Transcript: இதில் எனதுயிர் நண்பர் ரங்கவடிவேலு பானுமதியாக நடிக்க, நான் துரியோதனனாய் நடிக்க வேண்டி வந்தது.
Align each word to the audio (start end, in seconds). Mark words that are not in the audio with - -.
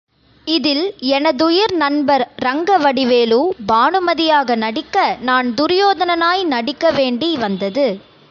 இதில் 0.47 0.85
எனதுயிர் 0.99 1.73
நண்பர் 1.73 2.29
ரங்கவடிவேலு 2.37 3.39
பானுமதியாக 3.65 4.55
நடிக்க, 4.55 5.17
நான் 5.21 5.53
துரியோதனனாய் 5.53 6.43
நடிக்க 6.45 6.91
வேண்டி 6.91 7.37
வந்தது. 7.37 7.87